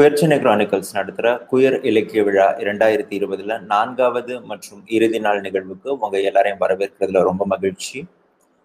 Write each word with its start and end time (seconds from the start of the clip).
குயர்ச்சினை 0.00 0.36
Chronicles 0.42 0.92
நடத்துகிற 0.92 1.30
queer 1.50 1.74
இலக்கிய 1.88 2.20
விழா 2.26 2.44
இரண்டாயிரத்தி 2.62 3.14
இருபதுல 3.16 3.56
நான்காவது 3.72 4.34
மற்றும் 4.50 4.78
இறுதி 4.96 5.18
நாள் 5.18 5.40
நிகழ்வுக்கு 5.40 5.88
உங்க 6.04 6.20
எல்லாரையும் 6.28 6.60
வரவேற்கிறதுல 6.60 7.22
ரொம்ப 7.28 7.46
மகிழ்ச்சி. 7.46 7.98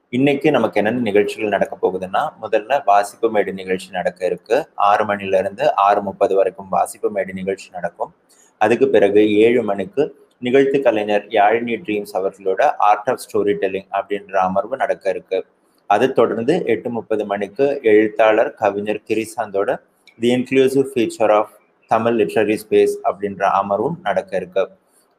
இன்னைக்கு 0.09 0.48
நமக்கு 0.52 0.80
என்னென்ன 0.82 1.02
நிகழ்ச்சிகள் 1.02 1.52
நடக்க 1.55 1.77
போகுதுன்னா 1.82 2.21
முதல்ல 2.44 2.77
வாசிப்பு 2.86 3.30
மேடு 3.30 3.54
நிகழ்ச்சி 3.54 3.90
நடக்க 3.90 4.21
இருக்கு. 4.26 4.59
ஆறு 4.90 5.05
மணில 5.09 5.40
இருந்து 5.40 5.66
ஆறு 5.88 6.02
முப்பது 6.02 6.36
வரைக்கும் 6.36 6.70
வாசிப்பு 6.70 7.09
மேடு 7.12 7.34
நிகழ்ச்சி 7.34 7.67
நடக்கும். 7.72 8.13
அதுக்கு 8.58 8.88
பிறகு 8.95 9.23
ஏழு 9.40 9.63
மணிக்கு 9.63 10.05
நிகழ்த்து 10.40 10.80
கலைஞர் 10.81 11.26
யாழினி 11.38 11.76
ட்ரீம்ஸ் 11.88 12.16
அவர்களோட 12.22 12.62
ஆர்ட் 12.91 13.12
ஆஃப் 13.13 13.23
ஸ்டோரி 13.26 13.55
டெல்லிங் 13.63 13.90
அப்படின்ற 13.99 14.38
அமர்வு 14.49 14.77
நடக்க 14.84 15.09
இருக்கு. 15.09 15.41
அதை 15.90 16.09
தொடர்ந்து 16.22 16.55
எட்டு 16.76 16.91
முப்பது 16.99 17.26
மணிக்கு 17.34 17.67
எழுத்தாளர் 17.94 18.54
கவிஞர் 18.63 19.04
கிரிசாந்தோட 19.09 19.77
the 20.20 20.30
inclusive 20.38 20.88
feature 20.94 21.34
of 21.40 21.54
Tamil 21.92 22.18
literary 22.22 22.58
space 22.64 22.96
அப்படின்ற 23.10 23.44
அமர்வும் 23.62 23.98
நடக்க 24.08 24.32
இருக்கு. 24.41 24.64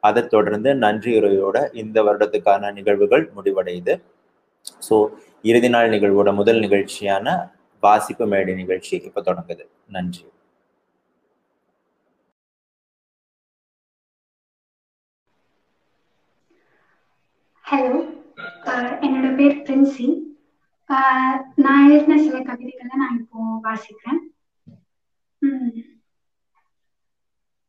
அதை 0.03 0.21
தொடர்ந்து 0.35 0.69
நன்றியுரையோட 0.83 1.57
இந்த 1.81 1.97
வருடத்துக்கான 2.07 2.71
நிகழ்வுகள் 2.79 3.25
முடிவடையுது. 3.37 3.95
ஸோ 4.87 4.95
இறுதி 5.49 5.69
நாள் 5.75 5.93
நிகழ்வோட 5.95 6.29
முதல் 6.39 6.59
நிகழ்ச்சியான 6.65 7.27
வாசிப்பு 7.83 8.25
மேடை 8.33 8.53
நிகழ்ச்சி 8.61 8.93
இப்போ 9.07 9.21
தொடங்குது. 9.29 9.63
நன்றி. 9.95 10.25
ஹலோ 17.65 17.95
என்னோட 19.05 19.27
பேர் 19.37 19.61
பிரின்சி. 19.67 20.07
நான் 21.63 21.85
எழுதின 21.87 22.17
சில 22.25 22.37
கவிதைகளை 22.49 22.95
நான் 23.03 23.17
இப்போ 23.21 23.39
வாசிக்கிறேன். 23.67 24.21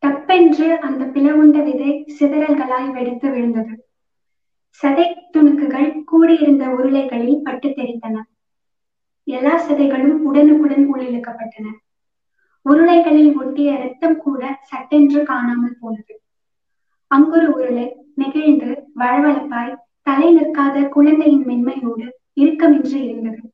தப்பென்று 0.03 0.79
அந்த 0.79 1.05
பிளவுண்ட 1.05 1.63
விதை 1.63 2.05
சிதறல்களாய் 2.21 2.93
வெடித்து 2.93 3.31
விழுந்தது. 3.31 3.85
சதை 4.81 5.07
துணுக்குகள் 5.37 6.05
கூடியிருந்த 6.05 6.67
உருளைகளில் 6.69 7.43
பட்டு 7.43 7.69
தெரித்தன 7.69 8.23
எல்லா 9.25 9.69
சதைகளும் 9.69 10.19
உடனுக்குடன் 10.19 10.95
உள்ளிழுக்கப்பட்டன. 10.95 11.67
உருளைகளில் 12.67 13.37
ஒட்டிய 13.37 13.79
ரத்தம் 13.79 14.19
கூட 14.19 14.59
சட்டென்று 14.63 15.23
காணாமல் 15.23 15.79
போனது. 15.81 16.21
அங்குரு 17.11 17.47
உருளை 17.47 17.97
நெகிழ்ந்து 18.15 18.91
வளவளப்பாய் 18.99 19.79
தலை 20.03 20.37
நிற்காத 20.37 20.89
குழந்தையின் 20.89 21.47
மென்மையோடு 21.47 22.07
இறுக்கமின்றி 22.37 22.95
இருந்தது. 22.95 23.48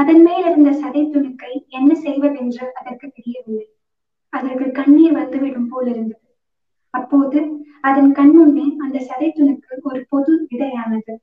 அதன் 0.00 0.22
மேல் 0.22 0.46
இருந்த 0.48 0.70
சதை 0.82 1.02
துணுக்கை 1.12 1.52
என்ன 1.68 1.94
செய்வதென்று 1.94 2.66
அதற்கு 2.74 3.06
தெரியவில்லை. 3.14 3.66
அதற்கு 4.32 4.66
கண்ணீர் 4.70 5.12
வந்துவிடும் 5.12 5.68
போல் 5.68 5.88
இருந்தது. 5.94 6.28
அப்போது 6.94 7.40
அதன் 7.88 8.12
கண்முன்னே 8.12 8.66
அந்த 8.84 8.98
சதை 9.08 9.28
துணுக்கு 9.32 9.74
ஒரு 9.82 10.06
பொது 10.08 10.32
விதையானது. 10.50 11.14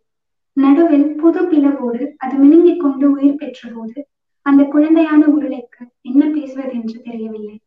நடுவில் 0.58 1.08
புது 1.16 1.42
பிளவோடு 1.52 2.06
அது 2.18 2.36
மினுங்கிக் 2.44 2.80
கொண்டு 2.80 3.12
உயிர் 3.12 3.40
பெற்ற 3.42 3.70
போது 3.76 4.00
அந்த 4.46 4.64
குழந்தையான 4.64 5.22
உருளைக்கு 5.36 5.84
என்ன 6.02 6.24
பேசுவது 6.36 6.74
என்று 6.80 7.00
தெரியவில்லை. 7.02 7.58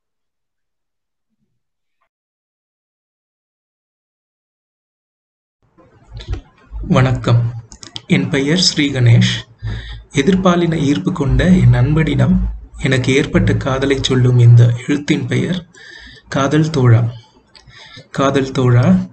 வணக்கம். 6.97 7.43
என் 8.07 8.29
பெயர் 8.29 8.67
ஸ்ரீ 8.69 8.87
கணேஷ். 8.91 9.35
எதிர்பாலின 10.13 10.75
ஈர்ப்பு 10.75 11.13
கொண்ட 11.13 11.49
என் 11.49 11.69
நண்பனிடம் 11.69 12.49
எனக்கு 12.83 13.15
ஏற்பட்ட 13.15 13.55
காதலை 13.55 13.99
சொல்லும் 14.01 14.39
இந்த 14.39 14.73
எழுத்தின் 14.89 15.27
பெயர் 15.27 15.67
காதல் 16.29 16.71
தோழா 16.71 17.11
காதல் 18.11 18.53
தோழா 18.53 19.09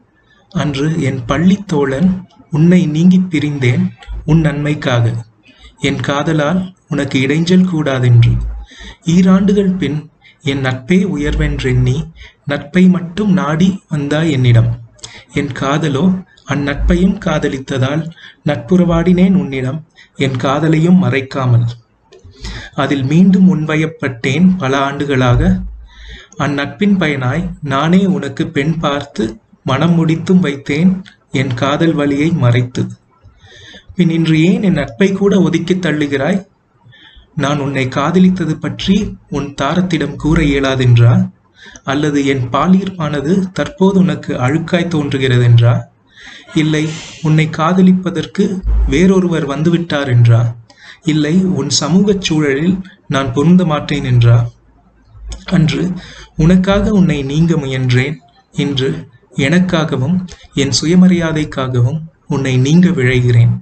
அன்று 0.49 1.01
என் 1.01 1.25
பள்ளி 1.25 1.57
தோழன் 1.65 2.27
உன்னை 2.51 2.85
நீங்கி 2.85 3.19
பிரிந்தேன் 3.19 3.91
உன் 4.25 4.39
நன்மைக்காக. 4.39 5.25
என் 5.79 5.99
காதலால் 5.99 6.75
உனக்கு 6.87 7.19
இடைஞ்சல் 7.19 7.63
கூடாதென்று. 7.63 8.31
ஈராண்டுகள் 9.03 9.71
பின் 9.71 10.09
என் 10.41 10.61
நட்பே 10.61 10.99
உயர்வென்றெண்ணி 11.15 12.11
நட்பை 12.45 12.87
மட்டும் 12.87 13.31
நாடி 13.31 13.81
வந்தாய் 13.89 14.31
என்னிடம். 14.31 14.79
என் 15.33 15.51
காதலோ 15.51 16.23
அந்நட்பையும் 16.49 17.17
காதலித்ததால் 17.25 18.03
நட்புறவாடினேன் 18.45 19.35
உன்னிடம் 19.35 19.79
என் 20.15 20.37
காதலையும் 20.43 21.01
மறைக்காமல். 21.03 21.65
அதில் 22.73 23.03
மீண்டும் 23.03 23.47
முன்வயப்பட்டேன் 23.47 24.47
பல 24.57 24.77
ஆண்டுகளாக. 24.77 25.59
அந்நட்பின் 26.37 26.95
பயனாய் 26.97 27.49
நானே 27.63 28.05
உனக்கு 28.05 28.47
பெண் 28.47 28.79
பார்த்து 28.79 29.39
மனம் 29.63 29.93
முடித்தும் 29.93 30.43
வைத்தேன் 30.43 31.01
என் 31.31 31.53
காதல் 31.53 31.93
வழியை 31.93 32.29
மறைத்து. 32.29 32.87
பின் 33.95 34.09
இன்று 34.09 34.41
ஏன் 34.41 34.63
என் 34.63 34.73
நட்பை 34.73 35.11
கூட 35.11 35.41
ஒதுக்கி 35.41 35.75
தள்ளுகிறாய்? 35.75 36.45
நான் 37.35 37.59
உன்னை 37.59 37.87
காதலித்தது 37.87 38.53
பற்றி 38.59 39.17
உன் 39.29 39.53
தாரத்திடம் 39.61 40.15
கூற 40.15 40.41
இயலாதென்றா? 40.41 41.29
அல்லது 41.83 42.25
என் 42.25 42.45
பாலீர்ப்பானது 42.51 43.33
தற்போது 43.53 43.99
உனக்கு 43.99 44.33
அழுக்காய் 44.35 44.91
தோன்றுகிறதென்றா? 44.95 45.75
இல்லை 46.53 46.89
உன்னை 47.21 47.49
காதலிப்பதற்கு 47.57 48.61
வேறொருவர் 48.87 49.49
வந்துவிட்டார் 49.49 50.07
என்றா? 50.07 50.55
இல்லை 51.03 51.35
உன் 51.45 51.69
சமூகச் 51.69 52.21
சூழலில் 52.21 52.79
நான் 53.07 53.33
பொருந்த 53.33 53.65
மாட்டேன் 53.65 54.03
என்றா? 54.03 54.49
அன்று 55.45 55.91
உனக்காக 56.35 56.91
உன்னை 56.91 57.23
நீங்க 57.23 57.55
முயன்றேன் 57.55 58.15
இன்று 58.51 59.07
எனக்காகவும் 59.35 60.25
என் 60.53 60.71
சுயமரியாதைக்காகவும் 60.81 61.99
உன்னை 62.27 62.57
நீங்க 62.57 62.89
விழைகிறேன். 62.89 63.53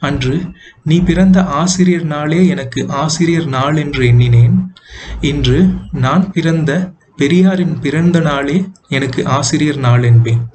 அன்று 0.00 0.42
நீ 0.82 1.00
பிறந்த 1.00 1.44
ஆசிரியர் 1.44 2.04
நாளே 2.04 2.46
எனக்கு 2.46 2.88
ஆசிரியர் 2.88 3.46
நாள் 3.46 3.76
என்று 3.76 4.06
எண்ணினேன். 4.06 4.74
இன்று 5.20 5.68
நான் 5.92 6.32
பிறந்த 6.32 6.92
பெரியாரின் 7.16 7.80
பிறந்த 7.80 8.20
நாளே 8.20 8.68
எனக்கு 8.88 9.26
ஆசிரியர் 9.26 9.76
நாள் 9.76 10.02
என்பேன். 10.02 10.50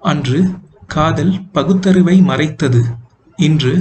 அன்று 0.00 0.50
காதல் 0.88 1.50
பகுத்தறிவை 1.52 2.20
மறைத்தது. 2.20 2.82
இன்று 3.36 3.74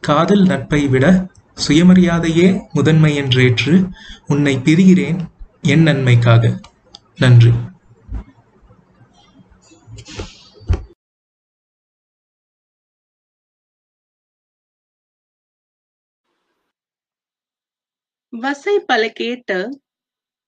காதல் 0.00 0.42
நட்பை 0.42 0.88
விட 0.88 1.26
சுயமரியாதையே 1.68 2.66
முதன்மை 2.72 3.20
என்றேற்று 3.22 3.90
உன்னை 4.26 4.56
பிரிகிறேன் 4.56 5.26
என் 5.60 5.82
நன்மைக்காக. 5.82 6.60
நன்றி. 7.16 7.50
வசை 18.28 18.78
பல 18.78 19.08
கேட்டு 19.08 19.80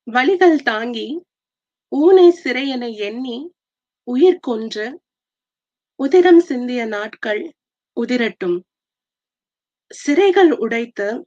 வழிகள் 0.04 0.62
தாங்கி 0.62 1.24
ஊனை 1.88 2.38
சிறையென 2.44 2.94
எண்ணி 2.94 3.52
உயிர் 4.04 4.38
கொன்ற 4.40 5.01
உதிரம் 5.96 6.40
சிந்திய 6.40 6.84
நாட்கள் 6.84 7.54
உதிரட்டும். 7.96 8.62
சிறைகள் 10.06 10.50
உடைத்து 10.50 11.26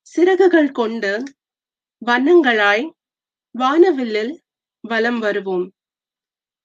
சிறகுகள் 0.00 0.70
கொண்டு 0.70 1.22
வண்ணங்களாய் 2.06 2.90
வானவில்லில் 3.58 4.38
வலம் 4.80 5.18
வருவோம். 5.18 5.72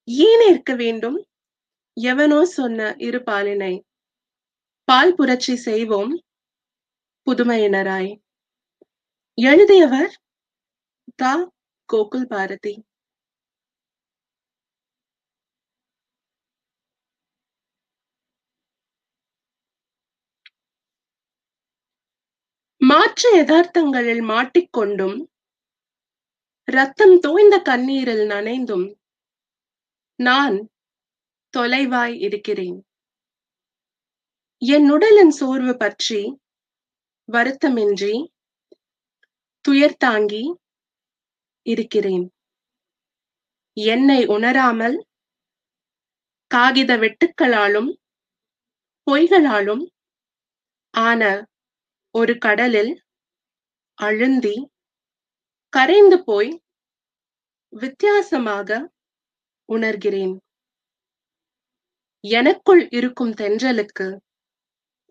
ஏன் 0.06 0.50
இருக்க 0.50 0.76
வேண்டும்? 0.76 1.26
எவனோ 1.94 2.46
சொன்ன 2.46 2.96
இரு 2.98 3.20
பாலினை. 3.20 3.82
பால் 4.84 5.16
புரட்சி 5.16 5.56
செய்வோம் 5.56 6.22
புதுமையினராய். 7.28 8.20
எழுதியவர் 9.38 10.22
தா. 11.16 11.50
கோகுல் 11.94 12.26
பாரதி. 12.26 12.84
மாற்று 23.14 23.32
யதார்த்தங்களில் 23.38 24.22
மாட்டிக்கொண்டும் 24.30 25.18
ரத்தம் 26.68 27.14
தோய்ந்த 27.20 27.56
கண்ணீரில் 27.68 28.24
நனைந்தும் 28.32 28.86
நான் 30.20 30.56
தொலைவாய் 31.54 32.16
இருக்கிறேன். 32.20 32.80
என் 34.62 34.88
உடலின் 34.96 35.34
சோர்வு 35.40 35.76
பற்றி 35.84 36.22
வருத்தமின்றி 37.30 38.16
துயர் 39.66 39.98
தாங்கி 39.98 40.44
இருக்கிறேன். 41.66 42.26
என்னை 43.78 44.20
உணராமல் 44.38 45.00
காகித 46.52 46.92
வெட்டுக்களாலும் 47.06 47.94
பொய்களாலும் 49.08 49.86
ஆன 50.94 51.22
ஒரு 52.16 52.36
கடலில் 52.38 52.94
அழுந்தி 54.00 54.56
கரைந்து 55.74 56.18
போய் 56.24 56.52
வித்தியாசமாக 57.74 58.70
உணர்கிறேன். 59.70 60.34
எனக்குள் 62.24 62.82
இருக்கும் 62.92 63.34
தென்றலுக்கு 63.34 64.08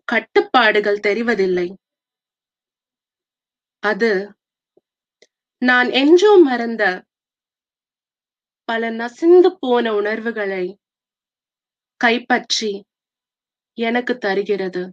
கட்டுப்பாடுகள் 0.07 1.03
தெரிவதில்லை. 1.07 1.67
அது 3.83 4.11
நான் 5.61 5.89
என்றோ 5.93 6.31
மறந்த 6.41 6.83
பல 8.69 8.89
நசிந்து 8.91 9.49
போன 9.59 9.85
உணர்வுகளை 9.93 10.65
கைப்பற்றி 12.01 12.71
எனக்கு 13.77 14.13
தருகிறது. 14.17 14.83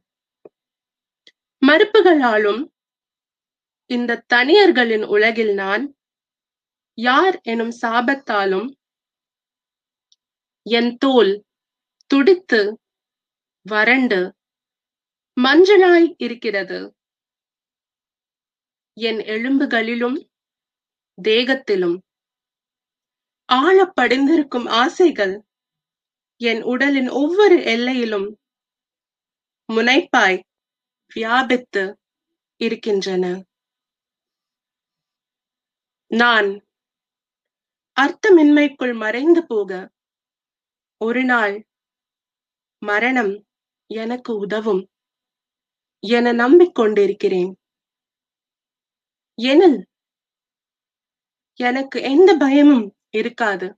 மறுப்புகளாலும் 1.62 2.60
இந்த 3.90 4.24
தனியர்களின் 4.34 5.04
உலகில் 5.06 5.54
நான் 5.54 5.84
யார் 6.98 7.40
எனும் 7.42 7.72
சாபத்தாலும் 7.82 8.68
என் 10.66 10.96
தோல் 10.96 11.32
துடித்து 12.06 12.60
வறண்டு 13.66 14.20
மஞ்சளாய் 15.36 16.08
இருக்கிறது. 16.16 16.78
என் 18.96 19.20
எலும்புகளிலும் 19.34 20.18
தேகத்திலும் 21.18 21.96
ஆழப்படிந்திருக்கும் 23.48 24.68
ஆசைகள் 24.82 25.34
என் 26.40 26.62
உடலின் 26.62 27.08
ஒவ்வொரு 27.08 27.56
எல்லையிலும் 27.64 28.28
முனைப்பாய் 29.68 30.40
வியாபித்து 31.16 31.98
இருக்கின்றன. 32.60 33.24
நான் 36.10 36.48
அர்த்தமின்மைக்குள் 37.96 38.94
மறைந்து 38.96 39.46
போக 39.46 39.70
ஒரு 41.00 41.24
நாள் 41.24 41.54
மரணம் 42.82 43.46
எனக்கு 43.90 44.32
உதவும் 44.36 44.82
என 46.02 46.32
நம்பிக்கொண்டிருக்கிறேன். 46.32 47.52
எனில் 49.38 49.78
எனக்கு 51.60 51.98
எந்த 52.02 52.30
பயமும் 52.36 52.86
இருக்காது. 53.10 53.68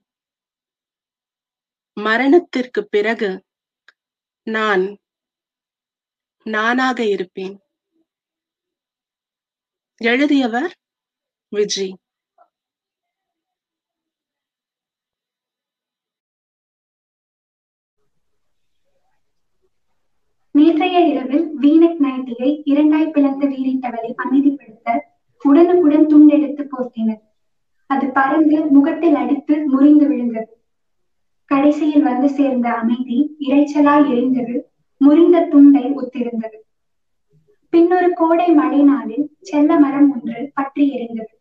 மரணத்திற்கு 1.97 2.81
பிறகு 2.87 3.31
நான் 4.47 4.83
நானாக 6.45 6.99
இருப்பேன். 7.05 7.55
எழுதியவர் 10.01 10.73
விஜய் 11.51 11.93
நேற்றைய 20.55 20.97
இரவில் 21.07 21.45
வீணக் 21.53 22.01
நைட்டியை 22.01 22.49
இரண்டாய் 22.65 23.11
பிளந்த 23.11 23.45
வீரிட்டவரை 23.47 24.11
அமைதிப்படுத்த 24.23 24.97
உடனுக்குடன் 25.41 26.05
துண்டெடுத்து 26.07 26.63
போர்த்தினர். 26.63 27.21
அது 27.89 28.05
பறந்து 28.07 28.65
முகத்தில் 28.65 29.15
அடித்து 29.15 29.55
முறிந்து 29.67 30.07
விழுந்தது. 30.07 30.51
கடைசியில் 31.45 32.03
வந்து 32.03 32.29
சேர்ந்த 32.29 32.73
அமைதி 32.73 33.17
இரைச்சலாய் 33.39 34.05
எரிந்தது 34.11 34.55
முறிந்த 34.97 35.45
துண்டை 35.45 35.85
ஒத்திருந்தது. 35.95 36.57
பின்னொரு 37.69 38.09
கோடை 38.13 38.47
மழை 38.51 38.81
நாளில் 38.83 39.25
செல்ல 39.41 39.79
மரம் 39.79 40.11
ஒன்று 40.11 40.51
பற்றி 40.53 40.83
எரிந்தது. 40.97 41.33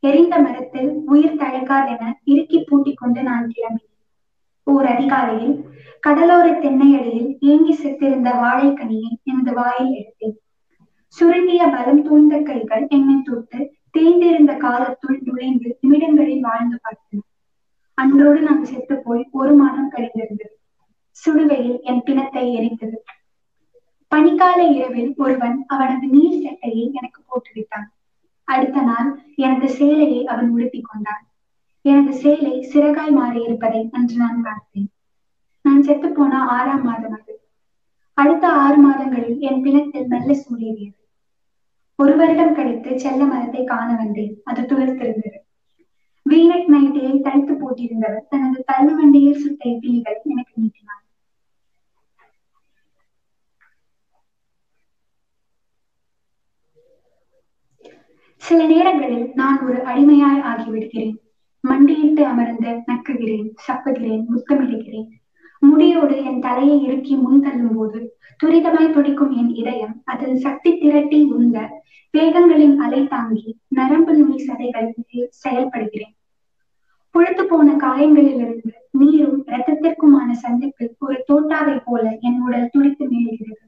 எரிந்த 0.00 0.38
மரத்தில் 0.38 0.90
உயிர் 1.06 1.36
தழைக்காதென 1.36 2.12
இறுக்கி 2.24 2.64
பூட்டிக் 2.68 2.96
கொண்டு 2.96 3.22
நான் 3.22 3.52
கிளம்பினேன். 3.56 3.88
ஓர் 4.64 4.86
அதிகாலையில் 4.86 5.54
கடலோர 6.06 6.46
தென்னையடியில் 6.50 7.36
ஏங்கி 7.40 7.74
செத்திருந்த 7.74 8.28
வாழைக்கனியை 8.30 9.10
எனது 9.24 9.52
வாயில் 9.52 9.92
எடுத்தேன். 9.92 10.36
சுருங்கிய 11.06 11.66
பலம் 11.66 12.02
தூய்ந்த 12.06 12.42
கைகள் 12.42 12.86
என்னை 12.88 13.22
தொட்டு 13.22 13.74
தேய்ந்திருந்த 13.98 14.56
காலத்துள் 14.56 15.20
நுழைந்து 15.24 15.78
நிமிடங்களில் 15.80 16.40
வாழ்ந்து 16.40 16.80
பார்த்தன. 16.84 17.18
அன்றோடு 17.94 18.40
நான் 18.40 18.64
செத்து 18.64 19.02
போய் 19.02 19.28
ஒரு 19.32 19.54
மாதம் 19.54 19.90
கழிந்திருந்தது. 19.92 20.54
சுடுவையில் 21.24 21.80
என் 21.80 22.02
பிணத்தை 22.02 22.54
எரித்தது. 22.54 23.04
பனிக்கால 24.10 24.70
இரவில் 24.74 25.14
ஒருவன் 25.16 25.64
அவனது 25.66 26.06
நீர் 26.06 26.42
சட்டையை 26.42 26.90
எனக்கு 26.92 27.22
போட்டுவிட்டான். 27.28 27.88
அடுத்த 28.44 28.82
நாள் 28.82 29.22
எனது 29.36 29.68
சேலையை 29.68 30.26
அவன் 30.26 30.50
உடுத்திக் 30.50 30.88
கொண்டான். 30.90 31.24
எனது 31.82 32.12
சேலை 32.12 32.68
சிறகாய் 32.72 33.16
மாறியிருப்பதை 33.16 33.88
அன்று 33.92 34.16
நான் 34.16 34.42
பார்த்தேன். 34.42 34.90
நான் 35.82 35.88
செத்து 35.88 36.08
போன 36.12 36.40
ஆறாம் 36.48 36.82
மாதம் 36.82 37.14
அது. 37.16 37.32
அடுத்த 38.18 38.44
ஆறு 38.56 38.76
மாதங்களில் 38.76 39.38
என் 39.40 39.62
பிணத்தில் 39.64 40.06
மெல்ல 40.06 40.32
சூழியது 40.34 40.86
ஒரு 41.98 42.12
வருடம் 42.16 42.54
கழித்து 42.54 42.90
செல்ல 42.98 43.24
மரத்தை 43.24 43.62
காண 43.64 43.88
வந்தேன். 43.96 44.34
அது 44.44 44.62
துளிர்த்திருந்தது 44.62 45.38
வீனட் 46.26 46.68
நைட்டியை 46.68 47.14
தடுத்து 47.20 47.54
போட்டிருந்தவர் 47.54 48.28
தனது 48.28 48.60
தள்ளுவண்டியில் 48.72 49.40
சுட்ட 49.42 49.62
இட்லிகள் 49.68 50.20
எனக்கு 50.24 50.54
நீட்டினார். 50.56 51.04
சில 58.42 58.60
நேரங்களில் 58.66 59.26
நான் 59.34 59.58
ஒரு 59.64 59.78
அடிமையாய் 59.84 60.40
ஆகிவிடுகிறேன். 60.42 61.14
மண்டியிட்டு 61.64 62.26
அமர்ந்து 62.26 62.70
நக்குகிறேன் 62.88 63.50
சப்புகிறேன் 63.66 64.24
முத்தமிடுகிறேன். 64.32 65.10
முடியோடு 65.62 66.24
என் 66.24 66.40
தலையை 66.40 66.82
இறுக்கி 66.82 67.14
முன் 67.14 67.40
தள்ளும் 67.40 67.76
போது 67.76 68.00
துரிதமாய் 68.44 68.92
துடிக்கும் 68.92 69.32
என் 69.36 69.52
இதயம் 69.54 70.02
அதில் 70.04 70.36
சக்தி 70.36 70.78
திரட்டி 70.78 71.22
உந்த 71.24 71.58
வேகங்களின் 72.14 72.76
அலை 72.76 73.06
தாங்கி 73.06 73.56
நரம்பு 73.68 74.14
நுனி 74.14 74.38
சதைகள் 74.46 74.88
செயல்படுகிறேன். 75.44 76.14
புழுத்து 77.10 77.44
போன 77.46 77.68
காயங்களிலிருந்து 77.72 78.72
நீரும் 78.90 79.46
இரத்தத்திற்குமான 79.46 80.30
சந்திப்பில் 80.30 80.94
ஒரு 80.98 81.24
தோட்டாவை 81.28 81.82
போல 81.84 82.18
என் 82.20 82.40
உடல் 82.40 82.68
துடித்து 82.72 83.06
மேல்கிறது. 83.10 83.66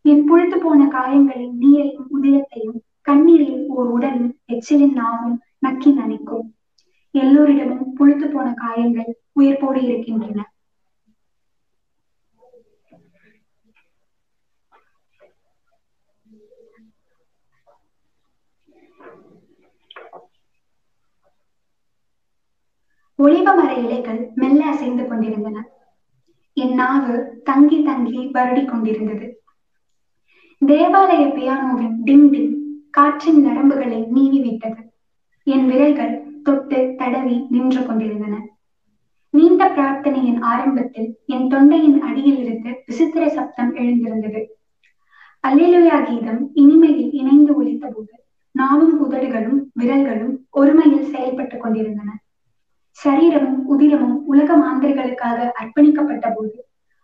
என் 0.00 0.24
புழுத்து 0.24 0.58
போன 0.58 0.88
காயங்களின் 0.88 1.54
நீரையும் 1.60 2.08
உதிரத்தையும் 2.16 2.80
கண்ணீரில் 3.00 3.66
ஓர் 3.68 3.86
உடலும் 3.86 4.38
எச்சிலின் 4.48 4.96
நாவும் 5.00 5.36
நக்கி 5.66 5.92
நனைக்கும். 5.92 6.46
எல்லோரிடமும் 7.10 7.92
புழுத்து 7.92 8.28
போன 8.28 8.52
காயங்கள் 8.52 9.10
உயிர்ப்போடு 9.40 9.82
இருக்கின்றன. 9.82 10.53
ஒளிவ 23.22 23.44
மர 23.44 23.74
இலைகள் 23.74 24.30
மெல்ல 24.34 24.64
அசைந்து 24.64 25.08
கொண்டிருந்தன. 25.08 25.68
என் 26.52 26.74
நாவு 26.74 27.40
தங்கி 27.44 27.82
தங்கி 27.82 28.18
வருடி 28.18 28.64
கொண்டிருந்தது. 28.64 29.42
தேவாலய 30.66 31.26
பியானோவின் 31.28 31.96
டிங் 32.04 32.28
டிங் 32.30 32.54
காற்றின் 32.90 33.46
நரம்புகளை 33.46 34.06
நீவி 34.06 34.40
விட்டது. 34.40 34.92
என் 35.42 35.66
விரல்கள் 35.66 36.42
தொட்டு 36.42 36.94
தடவி 36.96 37.46
நின்று 37.50 37.86
கொண்டிருந்தன. 37.86 38.48
நீண்ட 39.30 39.68
பிரார்த்தனையின் 39.68 40.40
ஆரம்பத்தில் 40.40 41.18
என் 41.26 41.48
தொண்டையின் 41.48 42.00
அடியில் 42.00 42.44
இருந்து 42.44 42.82
விசித்திர 42.86 43.28
சப்தம் 43.28 43.74
எழுந்திருந்தது. 43.74 44.58
அல்லேலுயா 45.48 46.04
கீதம் 46.04 46.50
இனிமையில் 46.54 47.12
இணைந்து 47.12 47.54
ஒலித்த 47.56 47.88
போது 47.88 48.24
நாவும் 48.58 48.98
உதடுகளும் 48.98 49.72
விரல்களும் 49.78 50.36
ஒருமையில் 50.56 51.10
செயல்பட்டுக் 51.14 51.60
கொண்டிருந்தன. 51.60 52.18
சரீரமும் 52.98 53.66
உதிரமும் 53.68 54.24
உலக 54.24 54.56
மாந்தர்களுக்காக 54.56 55.38
அர்ப்பணிக்கப்பட்ட 55.52 56.34
போது 56.34 56.58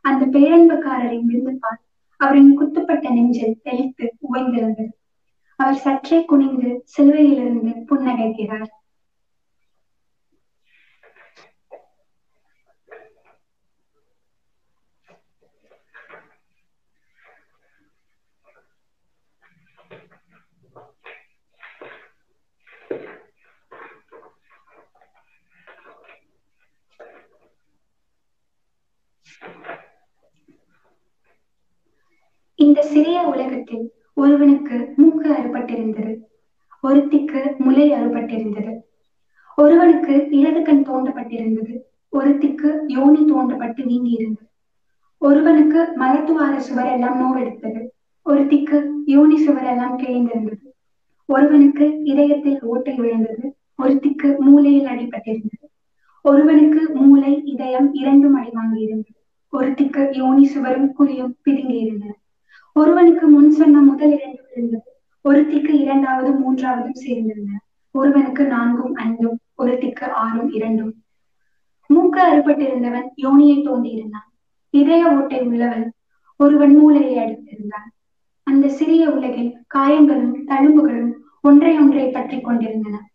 அந்த 0.04 0.38
பேரன்புக்காரரின் 0.38 1.26
விருந்துப்பால் 1.26 1.80
அவரின் 2.20 2.54
குத்துப்பட்ட 2.54 3.10
நெஞ்சில் 3.10 3.60
தெளித்து 3.62 4.14
உவைந்திருந்தது. 4.20 4.92
அவர் 5.58 5.74
சற்றே 5.74 6.24
குனிந்து 6.24 6.70
சிலுவையிலிருந்து 6.92 7.72
புன்னகைக்கிறார் 7.88 8.68
இந்த 32.58 32.82
சிறிய 32.82 33.18
உலகத்தில் 33.22 33.84
அறுபட்டிருந்தது 35.92 36.28
ஒருத்திக்கு 36.82 37.56
முலை 37.56 37.92
அறுபட்டிருந்தது. 37.92 38.80
ஒருவனுக்கு 39.56 40.28
இடது 40.30 40.62
கண் 40.62 40.84
தோண்டப்பட்டிருந்தது. 40.86 41.78
ஒருத்திக்கு 42.12 42.78
யோனி 42.86 43.32
தோண்டப்பட்டு 43.32 43.84
நீங்கி 43.84 44.10
இருந்தது 44.10 44.46
ஒருவனுக்கு 45.18 45.88
சுவர் 46.58 46.92
எல்லாம் 46.92 47.18
நோவெடுத்தது. 47.20 47.86
ஒருத்திக்கு 48.26 48.90
யோனி 49.04 49.48
சுவரெல்லாம் 49.48 49.96
கிழிந்திருந்தது. 49.96 50.66
ஒருவனுக்கு 51.24 52.00
இதயத்தில் 52.02 52.62
ஓட்டை 52.62 52.94
விழுந்தது. 52.94 53.56
ஒருத்திக்கு 53.82 54.38
மூளையில் 54.38 54.84
அடிபட்டிருந்தது. 54.84 55.66
ஒருவனுக்கு 56.22 56.94
மூளை 56.94 57.42
இதயம் 57.44 57.94
இரண்டும் 57.94 58.34
அடி 58.34 58.48
வாங்கியிருந்தது 58.48 59.18
ஒருத்திக்கு 59.52 60.16
யோனி 60.16 60.44
சுவரும் 60.44 60.94
குறியும் 60.98 61.34
பிதுங்கி 61.44 61.78
ஒருவனுக்கு 62.72 63.26
முன் 63.26 63.50
சொன்ன 63.50 63.80
முதல் 63.80 64.12
இரண்டு 64.12 64.42
விழுந்தது. 64.48 64.90
ஒருத்திக்கு 65.28 65.68
இரண்டாவது 65.68 66.30
மூன்றாவதும் 66.30 66.98
சேர்ந்திருந்தன 67.04 67.58
ஒருவனுக்கு 67.90 68.44
நான்கும் 68.44 68.94
ஐந்தும் 68.94 69.38
ஒருத்திக்கு 69.58 70.04
ஆறும் 70.04 70.52
இரண்டும். 70.52 70.94
மூக்கு 71.86 72.20
அறுபட்டிருந்தவன் 72.20 73.08
யோனியை 73.16 73.56
தோண்டியிருந்தான். 73.62 74.28
இதய 74.70 75.08
ஓட்டை 75.10 75.40
உள்ளவன் 75.40 75.92
ஒருவன் 76.36 76.76
மூளையை 76.76 77.14
அடித்திருந்தான். 77.24 77.88
அந்த 78.42 78.68
சிறிய 78.68 79.10
உலகில் 79.10 79.64
காயங்களும் 79.66 80.48
தழும்புகளும் 80.48 81.12
ஒன்றை 81.40 81.76
ஒன்றை 81.76 82.10
பற்றி 82.10 82.40
கொண்டிருந்தன. 82.40 83.10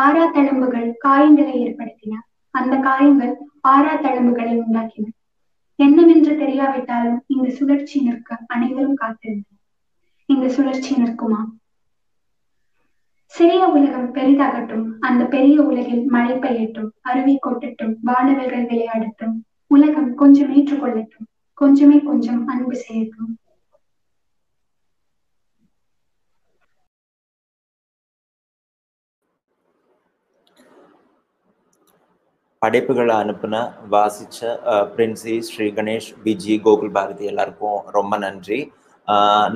ஆறா 0.00 0.24
தழும்புகள் 0.34 0.94
காயங்களை 1.08 1.54
ஏற்படுத்தின. 1.66 2.14
அந்த 2.50 2.76
காயங்கள் 2.76 3.34
ஆறா 3.68 3.94
தழும்புகளை 4.02 4.62
உண்டாக்கின. 4.62 5.06
என்னவென்று 5.74 6.32
தெரியாவிட்டாலும் 6.32 7.18
இந்த 7.26 7.50
சுழற்சி 7.50 8.02
நிற்க 8.02 8.38
அனைவரும் 8.46 8.96
காத்திருந்தனர். 9.00 9.55
இந்த 10.32 10.46
சுழற்சி 10.54 10.92
நிற்குமா? 11.02 11.40
சிறிய 13.34 13.62
உலகம் 13.76 14.08
பெரிதாகட்டும் 14.14 14.86
அந்த 15.08 15.22
பெரிய 15.34 15.56
உலகில் 15.70 16.02
மழை 16.14 16.34
பெய்யட்டும் 16.44 16.90
அருவி 17.10 17.34
கொட்டட்டும் 17.46 17.94
வானவர்கள் 18.08 18.66
விளையாடட்டும் 18.70 19.34
உலகம் 19.76 20.10
கொஞ்சம் 20.20 20.52
ஏற்றுக்கொள்ளட்டும் 20.58 21.26
கொஞ்சமே 21.60 21.98
கொஞ்சம் 22.10 22.40
அன்பு 22.52 22.76
செய்யட்டும். 22.84 23.32
படைப்புகளை 32.62 33.14
அனுப்புன 33.16 33.56
வாசிச்ச 33.92 34.38
பிரின்சி 34.94 35.34
ஸ்ரீ 35.48 35.68
கணேஷ் 35.78 36.10
பிஜி 36.24 36.54
கோகுல் 36.64 36.96
பாரதி 36.96 37.24
எல்லாருக்கும் 37.32 37.78
ரொம்ப 37.96 38.14
நன்றி. 38.24 38.58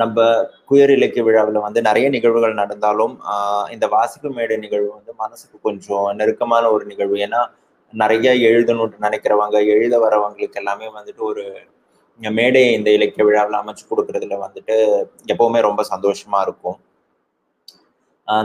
நம்ம 0.00 0.26
குயர் 0.70 0.92
இலக்கிய 0.96 1.22
விழாவில் 1.26 1.64
வந்து 1.66 1.80
நிறைய 1.88 2.06
நிகழ்வுகள் 2.16 2.60
நடந்தாலும் 2.60 3.14
இந்த 3.74 3.86
வாசிப்பு 3.94 4.30
மேடை 4.36 4.56
நிகழ்வு 4.64 4.90
வந்து 4.98 5.12
மனசுக்கு 5.22 5.56
கொஞ்சம் 5.68 6.06
நெருக்கமான 6.20 6.70
ஒரு 6.74 6.84
நிகழ்வு. 6.90 7.16
ஏன்னா 7.26 7.40
நிறைய 7.94 8.30
எழுதணும்னு 8.50 9.04
நினைக்கிறவங்க 9.06 9.58
எழுத 9.74 9.94
வரவங்களுக்கு 10.06 10.60
எல்லாமே 10.62 10.88
வந்துட்டு 10.98 11.22
ஒரு 11.30 11.44
மேடையை 12.20 12.70
இந்த 12.78 12.88
இலக்கிய 12.96 13.24
விழாவில் 13.28 13.60
அமைச்சு 13.60 13.84
கொடுக்கறதுல 13.90 14.38
வந்துட்டு 14.46 14.76
எப்பவுமே 15.34 15.60
ரொம்ப 15.68 15.82
சந்தோஷமா 15.92 16.40
இருக்கும். 16.46 16.78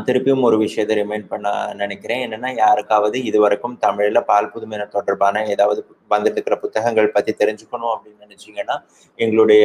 திருப்பியும் 0.07 0.45
ஒரு 0.47 0.57
விஷயத்தை 0.63 0.93
ரிமைண்ட் 0.99 1.27
பண்ண 1.31 1.47
நினைக்கிறேன். 1.81 2.21
என்னன்னா 2.25 2.49
யாருக்காவது 2.63 3.17
இது 3.29 3.37
வரைக்கும் 3.43 3.75
தமிழில் 3.85 4.27
பால் 4.29 4.51
புதுமையின 4.53 4.87
தொடர்பான 4.95 5.43
ஏதாவது 5.53 5.81
வந்துட்டு 6.13 6.37
இருக்கிற 6.37 6.55
புத்தகங்கள் 6.63 7.13
பத்தி 7.15 7.31
தெரிஞ்சுக்கணும் 7.41 7.93
அப்படின்னு 7.95 8.25
நினைச்சீங்கன்னா 8.27 8.77
எங்களுடைய 9.19 9.63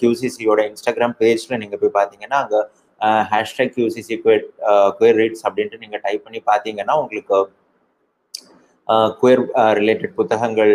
கியூசிசியோட 0.00 0.60
இன்ஸ்டாகிராம் 0.70 1.16
பேஜ்ல 1.22 1.60
நீங்க 1.62 1.78
போய் 1.82 1.96
பாத்தீங்கன்னா 2.00 2.40
அங்க 2.44 2.58
hashtag 3.32 3.74
QCC 3.76 4.14
queer 4.24 4.44
queer 4.98 5.18
reads 5.22 5.44
அப்படின்ட்டு 5.48 5.82
நீங்க 5.84 5.98
டைப் 6.06 6.24
பண்ணி 6.26 6.42
பாத்தீங்கன்னா 6.52 6.96
உங்களுக்கு 7.02 7.38
குயர் 9.20 9.42
ரிலேட்டட் 9.78 10.18
புத்தகங்கள் 10.18 10.74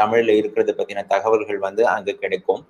தமிழில் 0.00 0.38
இருக்கிறத 0.40 0.74
பத்தின 0.80 1.06
தகவல்கள் 1.14 1.64
வந்து 1.68 1.82
அங்கே 1.94 2.12
கிடைக்கும். 2.24 2.62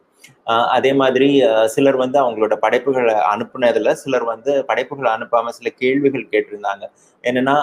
அதே 0.76 0.90
மாதிரி 1.00 1.28
சிலர் 1.74 1.96
வந்து 2.02 2.18
அவங்களோட 2.20 2.54
படைப்புகளை 2.64 3.14
அனுப்புனதுல 3.32 3.92
சிலர் 4.02 4.24
வந்து 4.30 4.52
படைப்புகளை 4.70 5.10
அனுப்பாம 5.16 5.52
சில 5.58 5.70
கேள்விகள் 5.82 6.24
கேட்டிருந்தாங்க. 6.32 6.84
என்னன்னா 7.28 7.56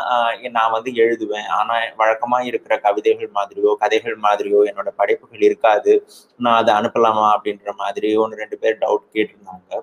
நான் 0.58 0.76
வந்து 0.76 0.92
எழுதுவேன். 1.04 1.48
ஆனா 1.60 1.76
வழக்கமா 2.02 2.40
இருக்கிற 2.50 2.76
கவிதைகள் 2.86 3.32
மாதிரியோ 3.40 3.74
கதைகள் 3.84 4.18
மாதிரியோ 4.28 4.62
என்னோட 4.72 4.92
படைப்புகள் 5.02 5.48
இருக்காது. 5.50 5.94
நான் 6.38 6.60
அதை 6.62 6.74
அனுப்பலாமா 6.80 7.26
அப்படின்ற 7.36 7.74
மாதிரி 7.84 8.12
ஒன்று 8.24 8.42
ரெண்டு 8.44 8.60
பேர் 8.64 8.82
டவுட் 8.86 9.06
கேட்டிருந்தாங்க. 9.18 9.82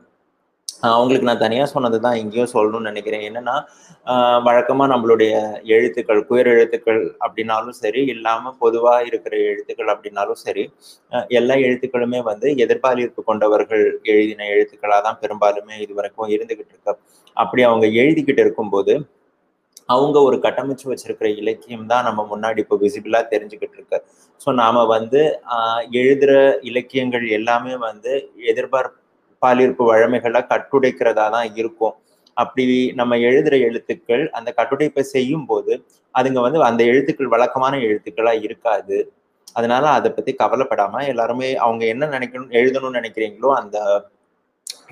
அவங்களுக்கு 0.91 1.29
நான் 1.29 1.43
தனியாக 1.43 1.69
சொன்னது 1.73 1.99
தான் 2.05 2.17
இங்கேயும் 2.21 2.53
சொல்லணும்னு 2.55 2.91
நினைக்கிறேன். 2.91 3.25
என்னன்னா 3.29 3.57
வழக்கமாக 4.47 4.89
நம்மளுடைய 4.93 5.33
எழுத்துக்கள் 5.75 6.21
குயர் 6.29 6.51
எழுத்துக்கள் 6.55 7.01
அப்படின்னாலும் 7.25 7.77
சரி 7.83 8.01
இல்லாமல் 8.15 8.57
பொதுவாக 8.63 9.07
இருக்கிற 9.11 9.35
எழுத்துக்கள் 9.51 9.93
அப்படின்னாலும் 9.95 10.41
சரி 10.45 10.65
எல்லா 11.39 11.57
எழுத்துக்களுமே 11.67 12.21
வந்து 12.31 12.49
எதிர்பாலிப்பு 12.65 13.23
கொண்டவர்கள் 13.31 13.85
எழுதின 14.15 14.49
எழுத்துக்களாக 14.55 15.03
தான் 15.09 15.21
பெரும்பாலுமே 15.23 15.77
இது 15.85 15.95
வரைக்கும் 16.01 16.33
இருந்துகிட்டு 16.37 16.75
இருக்க. 16.75 16.97
அப்படி 17.37 17.63
அவங்க 17.71 17.87
எழுதிக்கிட்டு 18.03 18.45
இருக்கும்போது 18.47 18.95
அவங்க 19.95 20.19
ஒரு 20.29 20.37
கட்டமைச்சு 20.45 20.87
வச்சிருக்கிற 20.91 21.29
இலக்கியம் 21.41 21.87
தான் 21.93 22.05
நம்ம 22.09 22.21
முன்னாடி 22.33 22.59
இப்போ 22.65 22.77
விசிபிளா 22.83 23.21
தெரிஞ்சுக்கிட்டு 23.33 23.79
இருக்க. 23.79 23.97
ஸோ 24.41 24.49
நாம 24.63 24.85
வந்து 24.95 25.21
எழுதுகிற 26.01 26.01
எழுதுற 26.03 26.33
இலக்கியங்கள் 26.71 27.25
எல்லாமே 27.39 27.75
வந்து 27.89 28.13
எதிர்பார்ப்பு 28.53 28.99
பாலிருப்பு 29.43 29.85
வழமைகளை 29.91 30.41
கட்டுடைக்கிறதா 30.53 31.27
தான் 31.37 31.49
இருக்கும். 31.61 31.95
அப்படி 32.37 32.77
நம்ம 33.01 33.17
எழுதுற 33.29 33.55
எழுத்துக்கள் 33.69 34.23
அந்த 34.39 34.51
கட்டுடைப்பை 34.59 35.03
செய்யும் 35.15 35.47
போது 35.51 35.73
அதுங்க 36.15 36.41
வந்து 36.47 36.61
அந்த 36.71 36.83
எழுத்துக்கள் 36.91 37.33
வழக்கமான 37.35 37.75
எழுத்துக்களா 37.89 38.33
இருக்காது. 38.47 38.99
அதனால 39.59 39.85
அதை 39.99 40.09
பத்தி 40.17 40.33
கவலைப்படாம 40.43 41.03
எல்லாருமே 41.13 41.49
அவங்க 41.67 41.83
என்ன 41.95 42.05
நினைக்கணும் 42.15 42.55
எழுதணும்னு 42.61 42.99
நினைக்கிறீங்களோ 43.01 43.51
அந்த 43.61 43.79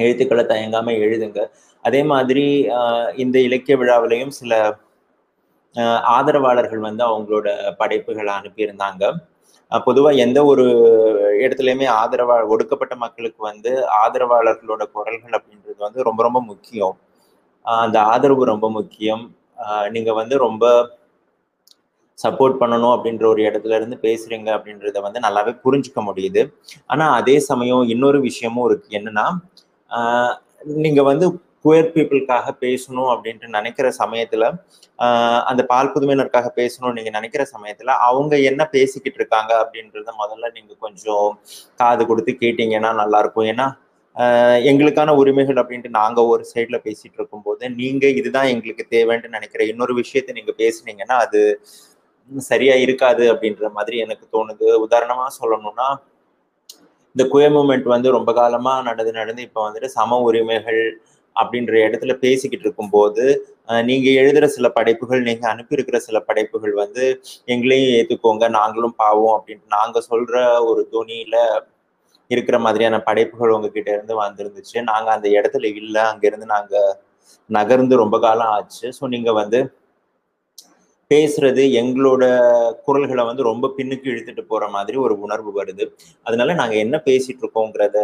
எழுத்துக்களை 0.04 0.44
தயங்காம 0.52 0.92
எழுதுங்க. 1.04 1.40
அதே 1.84 2.00
மாதிரி 2.12 2.44
இந்த 3.24 3.36
இலக்கிய 3.48 3.74
விழாவிலையும் 3.82 4.36
சில 4.40 4.52
ஆதரவாளர்கள் 6.16 6.86
வந்து 6.88 7.02
அவங்களோட 7.08 7.48
படைப்புகளை 7.80 8.32
அனுப்பியிருந்தாங்க. 8.38 9.04
பொதுவாக 9.86 10.20
எந்த 10.24 10.38
ஒரு 10.50 10.64
இடத்துலையுமே 11.44 11.86
ஆதரவா 12.00 12.36
ஒடுக்கப்பட்ட 12.52 12.94
மக்களுக்கு 13.02 13.40
வந்து 13.50 13.72
ஆதரவாளர்களோட 14.02 14.82
குரல்கள் 14.96 15.36
அப்படின்றது 15.38 15.78
வந்து 15.86 16.06
ரொம்ப 16.08 16.20
ரொம்ப 16.26 16.40
முக்கியம். 16.52 16.96
அந்த 17.64 17.98
ஆதரவு 18.12 18.44
ரொம்ப 18.52 18.66
முக்கியம். 18.78 19.22
நீங்க 19.94 20.10
வந்து 20.20 20.34
ரொம்ப 20.46 20.64
சப்போர்ட் 22.18 22.56
பண்ணணும் 22.60 22.94
அப்படின்ற 22.94 23.24
ஒரு 23.32 23.40
இடத்துல 23.48 23.76
இருந்து 23.78 23.96
பேசுறீங்க 24.02 24.48
அப்படின்றத 24.56 25.00
வந்து 25.06 25.20
நல்லாவே 25.26 25.52
புரிஞ்சுக்க 25.64 26.00
முடியுது. 26.08 26.42
ஆனா 26.86 27.04
அதே 27.20 27.36
சமயம் 27.50 27.84
இன்னொரு 27.94 28.18
விஷயமும் 28.28 28.66
இருக்கு. 28.70 28.88
என்னன்னா 28.98 29.26
நீங்க 30.84 31.02
வந்து 31.02 31.26
குயர் 31.64 31.90
பீப்புளுக்காக 31.94 32.52
பேசணும் 32.60 33.10
அப்படின்ட்டு 33.12 33.48
நினைக்கிற 33.48 33.92
சமயத்துல 33.98 34.44
அந்த 35.46 35.62
பால் 35.62 35.92
புதுமையினருக்காக 35.94 36.48
பேசணும்னு 36.56 36.92
நீங்க 36.92 37.10
நினைக்கிற 37.10 37.44
சமயத்துல 37.54 37.94
அவங்க 38.00 38.38
என்ன 38.40 38.64
பேசிக்கிட்டு 38.70 39.18
இருக்காங்க 39.18 39.52
அப்படின்றத 39.62 40.12
முதல்ல 40.12 40.50
நீங்க 40.52 40.74
கொஞ்சம் 40.80 41.28
காது 41.76 42.06
கொடுத்து 42.06 42.34
கேட்டீங்கன்னா 42.34 42.92
நல்லா 42.92 43.18
இருக்கும் 43.18 43.48
ஏன்னா 43.48 43.68
எங்களுக்கான 44.64 45.10
உரிமைகள் 45.10 45.60
அப்படின்ட்டு 45.60 45.90
நாங்க 45.90 46.20
ஒரு 46.26 46.44
சைட்ல 46.54 46.76
பேசிட்டு 46.84 47.18
இருக்கும்போது 47.18 47.70
நீங்க 47.70 48.06
இதுதான் 48.10 48.44
எங்களுக்கு 48.44 48.84
தேவைன்னு 48.90 49.28
நினைக்கிற 49.28 49.62
இன்னொரு 49.64 49.94
விஷயத்த 49.94 50.32
நீங்க 50.32 50.54
பேசுனீங்கன்னா 50.58 51.18
அது 51.18 51.42
சரியா 52.36 52.74
இருக்காது 52.76 53.24
அப்படின்ற 53.32 53.68
மாதிரி 53.70 53.96
எனக்கு 53.98 54.26
தோணுது. 54.32 54.66
உதாரணமா 54.86 55.26
சொல்லணும்னா 55.40 55.88
இந்த 57.16 57.28
குய 57.28 57.46
மூமெண்ட் 57.50 57.82
வந்து 57.82 58.10
ரொம்ப 58.10 58.32
காலமா 58.32 58.82
நடந்து 58.82 59.12
நடந்து 59.12 59.42
இப்போ 59.42 59.60
வந்துட்டு 59.68 59.88
சம 59.94 60.18
உரிமைகள் 60.20 60.82
அப்படின்ற 61.36 61.74
இடத்துல 61.86 62.12
பேசிக்கிட்டு 62.24 62.66
இருக்கும்போது 62.66 63.24
நீங்க 63.84 64.08
எழுதுற 64.20 64.44
சில 64.54 64.68
படைப்புகள் 64.68 65.26
நீங்க 65.28 65.44
அனுப்பியிருக்கிற 65.52 65.98
சில 66.06 66.18
படைப்புகள் 66.28 66.74
வந்து 66.74 67.04
எங்களையும் 67.46 67.92
ஏத்துக்கோங்க 67.98 68.48
நாங்களும் 68.58 68.96
பாவோம் 69.02 69.34
அப்படின்ட்டு 69.36 69.76
நாங்க 69.78 70.00
சொல்ற 70.10 70.34
ஒரு 70.70 70.82
துணியில 70.94 71.36
இருக்கிற 72.30 72.56
மாதிரியான 72.58 72.96
படைப்புகள் 73.06 73.54
உங்ககிட்ட 73.54 73.90
இருந்து 73.96 74.14
வந்திருந்துச்சு. 74.24 74.76
நாங்க 74.90 75.08
அந்த 75.16 75.28
இடத்துல 75.38 75.66
இல்லை. 75.80 76.02
அங்கிருந்து 76.10 76.48
நாங்க 76.56 76.74
நகர்ந்து 77.50 77.94
ரொம்ப 77.96 78.16
காலம் 78.18 78.52
ஆச்சு. 78.56 78.86
ஸோ 78.98 79.04
நீங்க 79.14 79.30
வந்து 79.32 79.60
பேசுறது 81.10 81.62
எங்களோட 81.80 82.24
குரல்களை 82.86 83.22
வந்து 83.30 83.42
ரொம்ப 83.50 83.70
பின்னுக்கு 83.78 84.06
இழுத்துட்டு 84.12 84.42
போற 84.52 84.64
மாதிரி 84.68 84.96
ஒரு 84.96 85.14
உணர்வு 85.20 85.52
வருது. 85.60 85.84
அதனால 86.26 86.54
நாங்க 86.60 86.76
என்ன 86.84 86.96
பேசிட்டு 87.08 87.42
இருக்கோங்கிறத 87.44 87.98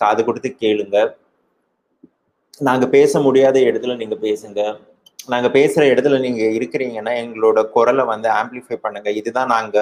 காது 0.00 0.22
கொடுத்து 0.24 0.50
கேளுங்க. 0.64 0.98
நாங்கள் 2.60 2.88
பேச 2.88 3.20
முடியாத 3.20 3.56
இடத்துல 3.60 3.96
நீங்க 3.96 4.16
பேசுங்க. 4.22 4.60
நாங்கள் 5.28 5.52
பேசுற 5.56 5.82
இடத்துல 5.92 6.18
நீங்க 6.20 6.42
இருக்கிறீங்கன்னா 6.58 7.12
எங்களோட 7.22 7.58
குரலை 7.70 8.04
வந்து 8.04 8.28
ஆம்பிளிஃபை 8.30 8.76
பண்ணுங்க. 8.84 9.08
இதுதான் 9.10 9.52
நாங்க 9.54 9.76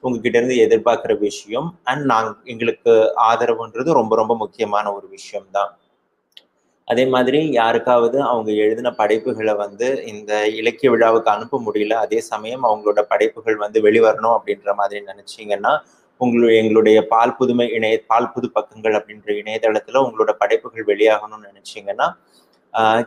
உங்ககிட்ட 0.00 0.36
இருந்து 0.38 0.56
எதிர்பார்க்கிற 0.56 1.14
விஷயம். 1.18 1.68
அண்ட் 1.84 2.04
நாங்கள் 2.04 2.36
எங்களுக்கு 2.44 2.92
ஆதரவுன்றது 3.30 3.98
ரொம்ப 4.00 4.16
ரொம்ப 4.16 4.36
முக்கியமான 4.36 4.86
ஒரு 4.92 5.06
விஷயம் 5.08 5.48
தான் 5.52 5.72
அதே 6.88 7.04
மாதிரி 7.06 7.40
யாருக்காவது 7.52 8.18
அவங்க 8.22 8.50
எழுதின 8.62 8.92
படைப்புகளை 8.92 9.54
வந்து 9.54 9.88
இந்த 10.04 10.32
இலக்கிய 10.60 10.88
விழாவுக்கு 10.90 11.30
அனுப்ப 11.30 11.60
முடியல 11.66 11.96
அதே 12.04 12.20
சமயம் 12.20 12.64
அவங்களோட 12.64 13.00
படைப்புகள் 13.02 13.56
வந்து 13.56 13.80
வெளிவரணும் 13.80 14.36
அப்படின்ற 14.38 14.72
மாதிரி 14.74 15.00
நினைச்சீங்கன்னா 15.06 15.72
உங்களுடைய 16.24 16.56
எங்களுடைய 16.62 16.98
பால் 17.12 17.36
புதுமை 17.38 17.66
இணைய 17.76 17.96
பால் 18.10 18.32
புது 18.34 18.48
பக்கங்கள் 18.56 18.96
அப்படின்ற 18.98 19.28
இணையதளத்துல 19.40 20.02
உங்களோட 20.06 20.32
படைப்புகள் 20.42 20.88
வெளியாகணும்னு 20.90 21.48
நினைச்சீங்கன்னா 21.50 22.08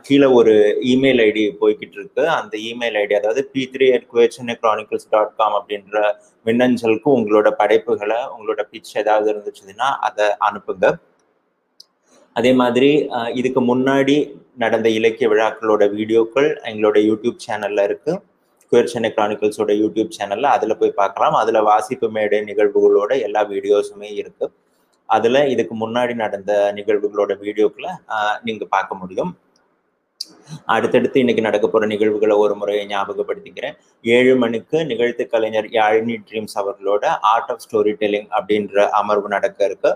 கீழே 0.06 0.28
ஒரு 0.38 0.54
இமெயில் 0.92 1.20
ஐடி 1.26 1.42
போய்கிட்டு 1.60 1.96
இருக்கு. 1.98 2.24
அந்த 2.38 2.54
இமெயில் 2.70 2.96
ஐடி 3.02 3.14
அதாவது 3.18 3.42
பி 3.52 3.62
த்ரீ 3.72 3.86
அட் 3.96 4.06
குவேச்சனை 4.12 4.54
க்ரானிக்கல்ஸ் 4.62 5.08
டாட் 5.14 5.32
காம் 5.40 5.56
அப்படின்ற 5.60 6.02
மின்னஞ்சலுக்கு 6.46 7.08
உங்களோட 7.18 7.50
படைப்புகளை 7.60 8.18
உங்களோட 8.34 8.62
பிச் 8.72 8.92
ஏதாவது 9.02 9.28
இருந்துச்சுன்னா 9.32 9.88
அதை 10.08 10.26
அனுப்புங்க. 10.48 10.86
அதே 12.36 12.52
மாதிரி 12.60 12.90
இதுக்கு 13.40 13.60
முன்னாடி 13.70 14.16
நடந்த 14.62 14.88
இலக்கிய 14.98 15.26
விழாக்களோட 15.32 15.84
வீடியோக்கள் 15.96 16.48
எங்களோட 16.70 16.98
யூடியூப் 17.08 17.44
சேனல்ல 17.46 17.84
இருக்குது 17.88 18.20
குயர் 18.74 18.92
சென்னை 18.92 19.08
கிரானிக்கல்ஸோட 19.16 19.72
யூடியூப் 19.80 20.14
சேனலில் 20.16 20.48
அதில் 20.56 20.78
போய் 20.78 20.98
பார்க்கலாம். 21.00 21.34
அதில் 21.40 21.58
வாசிப்பு 21.68 22.06
மேடை 22.16 22.38
நிகழ்வுகளோட 22.48 23.10
எல்லா 23.26 23.42
வீடியோஸுமே 23.50 24.08
இருக்கு. 24.20 24.46
அதுல 25.08 25.42
இதுக்கு 25.52 25.74
முன்னாடி 25.82 26.14
நடந்த 26.22 26.52
நிகழ்வுகளோட 26.78 27.32
வீடியோக்களை 27.42 27.92
நீங்க 28.46 28.64
பார்க்க 28.74 28.98
முடியும். 29.02 29.30
அடுத்தடுத்து 30.74 31.22
இன்னைக்கு 31.22 31.46
நடக்க 31.46 31.66
போகிற 31.68 31.88
நிகழ்வுகளை 31.92 32.34
ஒரு 32.44 32.54
முறையை 32.60 32.84
ஞாபகப்படுத்திக்கிறேன். 32.92 33.76
ஏழு 34.16 34.34
மணிக்கு 34.42 34.78
நிகழ்த்து 34.90 35.24
கலைஞர் 35.32 35.68
யாழினி 35.78 36.16
ட்ரீம்ஸ் 36.28 36.58
அவர்களோட 36.62 37.04
ஆர்ட் 37.32 37.50
ஆஃப் 37.54 37.62
ஸ்டோரி 37.64 37.94
டெல்லிங் 38.02 38.28
அப்படின்ற 38.38 38.86
அமர்வு 39.00 39.30
நடக்க 39.36 39.58
இருக்கு. 39.70 39.92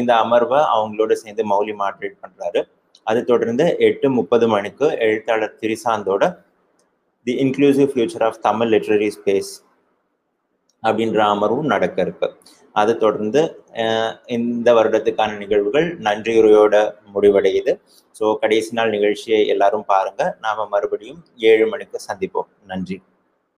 இந்த 0.00 0.12
அமர்வை 0.24 0.60
அவங்களோட 0.74 1.12
சேர்ந்து 1.22 1.44
மௌலி 1.54 1.74
மாட்ரேட் 1.84 2.18
பண்றாரு. 2.24 2.62
அது 3.10 3.20
தொடர்ந்து 3.32 3.64
எட்டு 3.88 4.08
முப்பது 4.18 4.46
மணிக்கு 4.56 4.86
எழுத்தாளர் 5.06 5.58
திரிசாந்தோட 5.62 6.24
the 7.26 7.32
inclusive 7.44 7.90
future 7.92 8.24
of 8.28 8.38
Tamil 8.46 8.70
literary 8.74 9.10
space 9.16 9.52
அப்படின்ற 10.82 11.20
அமர்வும் 11.34 11.70
நடக்க 11.74 11.98
இருக்கு. 12.06 12.28
அதை 12.80 12.92
தொடர்ந்து 13.04 13.40
இந்த 14.36 14.68
வருடத்துக்கான 14.78 15.36
நிகழ்வுகள் 15.42 15.86
நன்றியுரையோட 16.06 16.74
முடிவடையுது. 17.14 17.72
ஸோ 18.18 18.24
கடைசி 18.42 18.70
நாள் 18.78 18.94
நிகழ்ச்சியை 18.96 19.40
எல்லாரும் 19.54 19.86
பாருங்க. 19.92 20.22
நாம 20.44 20.66
மறுபடியும் 20.74 21.20
ஏழு 21.50 21.66
மணிக்கு 21.72 22.00
சந்திப்போம். 22.08 22.48
நன்றி. 22.72 22.98